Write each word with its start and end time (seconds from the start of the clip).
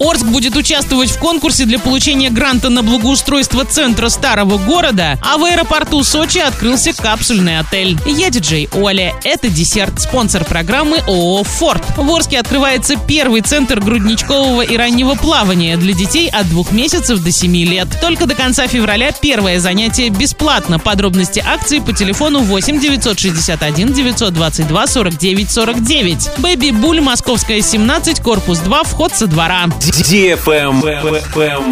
Орск 0.00 0.26
будет 0.26 0.54
участвовать 0.54 1.10
в 1.10 1.18
конкурсе 1.18 1.64
для 1.64 1.80
получения 1.80 2.30
гранта 2.30 2.68
на 2.68 2.84
благоустройство 2.84 3.64
центра 3.64 4.10
старого 4.10 4.56
города, 4.56 5.18
а 5.24 5.38
в 5.38 5.44
аэропорту 5.44 6.04
Сочи 6.04 6.38
открылся 6.38 6.92
капсульный 6.92 7.58
отель. 7.58 7.98
Я 8.06 8.30
диджей 8.30 8.68
Оля. 8.74 9.16
Это 9.24 9.48
десерт, 9.48 10.00
спонсор 10.00 10.44
программы 10.44 10.98
ООО 10.98 11.42
«Форд». 11.42 11.82
В 11.96 12.08
Орске 12.08 12.38
открывается 12.38 12.94
первый 12.94 13.40
центр 13.40 13.80
грудничкового 13.80 14.62
и 14.62 14.76
раннего 14.76 15.16
плавания 15.16 15.76
для 15.76 15.92
детей 15.94 16.30
от 16.30 16.48
двух 16.48 16.70
месяцев 16.70 17.18
до 17.18 17.32
7 17.32 17.56
лет. 17.64 17.88
Только 18.00 18.26
до 18.26 18.36
конца 18.36 18.68
февраля 18.68 19.10
первое 19.10 19.58
занятие 19.58 20.10
бесплатно. 20.10 20.78
Подробности 20.78 21.42
акции 21.44 21.80
по 21.80 21.92
телефону 21.92 22.42
8 22.42 22.78
961 22.78 23.92
922 23.92 24.86
49 24.86 25.50
49. 25.50 26.30
Бэби 26.38 26.70
Буль, 26.70 27.00
Московская, 27.00 27.60
17, 27.60 28.20
корпус 28.20 28.60
2, 28.60 28.84
вход 28.84 29.12
со 29.12 29.26
двора. 29.26 29.66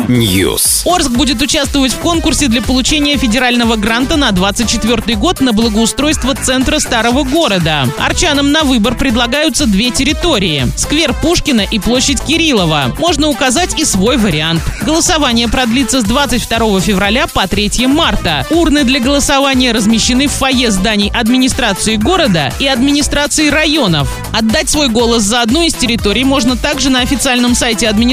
News. 0.08 0.86
Орск 0.86 1.11
будет 1.11 1.43
участвовать 1.43 1.93
в 1.93 1.98
конкурсе 1.98 2.48
для 2.48 2.62
получения 2.62 3.18
федерального 3.18 3.76
гранта 3.76 4.16
на 4.16 4.32
24 4.32 5.16
год 5.16 5.43
на 5.43 5.52
благоустройство 5.52 6.34
центра 6.34 6.79
старого 6.79 7.24
города. 7.24 7.86
Арчанам 7.98 8.52
на 8.52 8.62
выбор 8.62 8.94
предлагаются 8.94 9.66
две 9.66 9.90
территории– 9.90 10.66
сквер 10.79 11.12
Пушкина 11.12 11.60
и 11.60 11.79
площадь 11.79 12.22
Кириллова. 12.22 12.96
Можно 12.98 13.29
указать 13.29 13.79
и 13.79 13.84
свой 13.84 14.16
вариант. 14.16 14.62
Голосование 14.86 15.48
продлится 15.48 16.00
с 16.00 16.04
22 16.04 16.80
февраля 16.80 17.26
по 17.26 17.46
3 17.46 17.86
марта. 17.86 18.46
Урны 18.50 18.85
для 18.85 19.00
голосования 19.00 19.72
размещены 19.72 20.26
в 20.26 20.32
фойе 20.32 20.71
зданий 20.71 21.12
администрации 21.14 21.96
города 21.96 22.50
и 22.60 22.66
администрации 22.66 23.50
районов. 23.50 24.08
Отдать 24.32 24.71
свой 24.71 24.88
голос 24.88 25.22
за 25.22 25.43
одну 25.43 25.62
из 25.62 25.74
территорий 25.74 26.24
можно 26.24 26.57
также 26.57 26.88
на 26.88 27.00
официальном 27.00 27.54
сайте 27.54 27.86
администрации 27.86 28.05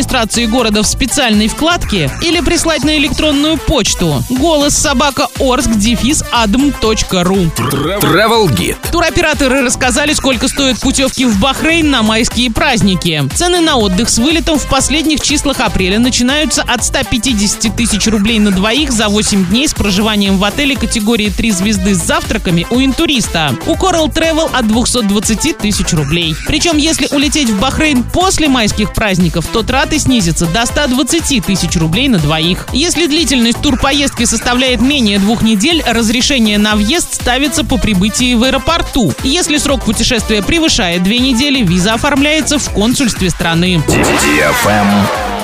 города 0.48 0.84
в 0.84 0.88
специальной 0.88 1.48
вкладке 1.48 2.10
или 2.22 2.40
прислать 2.42 2.84
на 2.84 2.98
электронную 2.98 3.58
почту 3.58 4.24
голос 4.30 4.76
собака 4.76 5.28
орск 5.40 5.72
дефис 5.72 6.24
адм.ру. 6.32 7.36
Travel 7.46 8.50
Guide. 8.50 8.78
Туроператоры 8.92 9.62
рассказали, 9.62 10.14
сколько 10.14 10.48
стоят 10.48 10.80
путевки 10.80 11.26
в 11.26 11.40
Бахрейн 11.40 11.90
на 11.90 12.02
майские 12.02 12.52
праздники. 12.52 13.24
Цены 13.36 13.60
на 13.60 13.78
отдых 13.78 14.10
с 14.10 14.18
вылетом 14.18 14.58
в 14.58 14.68
последних 14.68 15.22
числах 15.22 15.60
апреля 15.60 16.00
начинаются 16.00 16.62
от 16.62 16.84
150 16.84 17.76
тысяч 17.76 18.08
рублей 18.08 18.40
на 18.40 18.52
двоих 18.52 18.92
за 18.92 19.10
8 19.10 19.46
дней 19.46 19.68
с 19.68 19.74
проживанием 19.74 20.38
в 20.38 20.44
отеле 20.44 20.76
категории 20.76 21.30
3 21.30 21.52
звезды 21.52 21.96
с 21.96 22.00
завтраками 22.00 22.66
у 22.70 22.82
интуриста. 22.82 23.56
У 23.66 23.74
Coral 23.74 24.12
Travel 24.14 24.50
от 24.54 24.68
220 24.68 25.58
тысяч 25.58 25.94
рублей. 25.94 26.36
Причем, 26.46 26.78
если 26.78 27.08
улететь 27.16 27.50
в 27.50 27.60
Бахрейн 27.60 28.04
после 28.04 28.48
майских 28.48 28.94
праздников, 28.94 29.46
то 29.52 29.64
траты 29.84 30.00
снизятся 30.00 30.46
до 30.46 30.66
120 30.66 31.46
тысяч 31.46 31.76
рублей 31.76 32.08
на 32.08 32.18
двоих. 32.18 32.68
Если 32.72 33.06
длительность 33.06 33.62
турпоездки 33.62 34.24
составляет 34.24 34.80
менее 34.80 35.20
двух 35.20 35.42
недель, 35.42 35.84
разрешение 35.86 36.58
на 36.58 36.78
въезд 36.78 37.16
ставится 37.16 37.66
по 37.66 37.78
прибытии 37.78 38.34
в 38.36 38.44
аэропорту. 38.44 39.14
Если 39.24 39.58
срок 39.58 39.84
путешествия 39.84 40.42
превышает 40.42 41.04
две 41.04 41.20
недели, 41.20 41.62
виза 41.62 41.96
оформляется 41.96 42.60
в 42.60 42.70
консульстве 42.70 43.30
страны. 43.30 43.84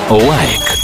Лайк. 0.09 0.78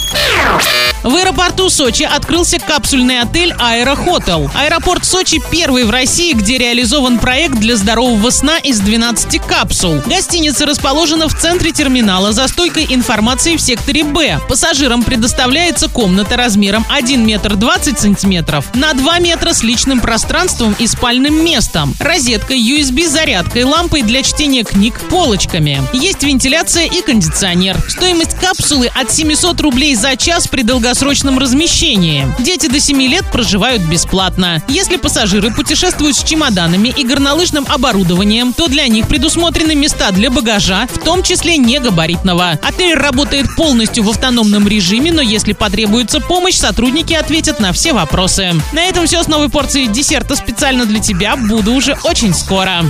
В 1.06 1.16
аэропорту 1.18 1.70
Сочи 1.70 2.02
открылся 2.02 2.58
капсульный 2.58 3.22
отель 3.22 3.54
«Аэрохотел». 3.60 4.50
Аэропорт 4.56 5.06
Сочи 5.06 5.40
первый 5.52 5.84
в 5.84 5.92
России, 5.92 6.34
где 6.34 6.58
реализован 6.58 7.20
проект 7.20 7.60
для 7.60 7.76
здорового 7.76 8.32
сна 8.32 8.58
из 8.58 8.80
12 8.80 9.40
капсул. 9.46 10.02
Гостиница 10.08 10.66
расположена 10.66 11.30
в 11.30 11.36
центре 11.36 11.72
терминала 11.72 12.32
за 12.32 12.48
стойкой 12.48 12.88
информации 12.90 13.56
в 13.56 13.62
секторе 13.62 14.04
«Б». 14.04 14.40
Пассажирам 14.50 15.04
предоставляется 15.04 15.90
комната 15.90 16.38
размером 16.38 16.84
1 16.90 17.24
метр 17.24 17.56
20 17.56 18.00
сантиметров 18.00 18.66
на 18.74 18.92
2 18.96 19.20
метра 19.20 19.54
с 19.54 19.62
личным 19.62 20.00
пространством 20.00 20.76
и 20.80 20.88
спальным 20.88 21.46
местом, 21.46 21.94
розеткой, 22.00 22.60
USB-зарядкой, 22.60 23.64
лампой 23.64 24.02
для 24.02 24.24
чтения 24.24 24.64
книг, 24.64 25.00
полочками. 25.12 25.84
Есть 25.94 26.24
вентиляция 26.24 26.86
и 26.86 27.04
кондиционер. 27.04 27.78
Стоимость 27.88 28.34
капсулы 28.40 28.88
от 28.88 29.12
700 29.12 29.62
рублей 29.62 29.94
за 29.94 30.16
час 30.16 30.48
при 30.48 30.64
долгосрочном 30.64 30.95
размещении. 31.40 32.28
Дети 32.40 32.68
до 32.68 32.80
7 32.80 33.02
лет 33.04 33.26
проживают 33.32 33.82
бесплатно. 33.84 34.62
Если 34.68 34.98
пассажиры 34.98 35.52
путешествуют 35.52 36.16
с 36.16 36.24
чемоданами 36.24 36.90
и 36.90 37.04
горнолыжным 37.04 37.66
оборудованием, 37.70 38.54
то 38.54 38.68
для 38.68 38.88
них 38.88 39.08
предусмотрены 39.08 39.76
места 39.76 40.12
для 40.12 40.30
багажа, 40.30 40.88
в 40.92 41.00
том 41.00 41.24
числе 41.24 41.58
негабаритного. 41.58 42.60
Отель 42.62 42.96
работает 42.96 43.56
полностью 43.56 44.04
в 44.04 44.10
автономном 44.10 44.68
режиме, 44.68 45.12
но 45.12 45.22
если 45.22 45.54
потребуется 45.54 46.20
помощь, 46.20 46.56
сотрудники 46.56 47.14
ответят 47.14 47.60
на 47.60 47.72
все 47.74 47.94
вопросы. 47.94 48.54
На 48.74 48.84
этом 48.84 49.08
все 49.08 49.24
с 49.24 49.28
новой 49.28 49.50
порцией 49.50 49.88
десерта 49.88 50.36
специально 50.36 50.86
для 50.86 51.00
тебя. 51.00 51.36
Буду 51.36 51.74
уже 51.74 51.98
очень 52.04 52.34
скоро. 52.34 52.84